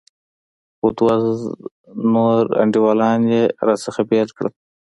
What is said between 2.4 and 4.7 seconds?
انډيوالان يې رانه بېل کړل.